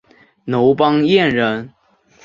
[0.45, 1.75] 楼邦彦人。